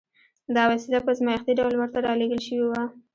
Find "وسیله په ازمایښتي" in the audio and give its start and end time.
0.71-1.53